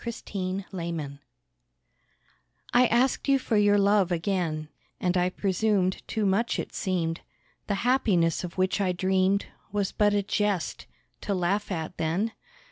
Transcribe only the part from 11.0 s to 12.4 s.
to laugh at then?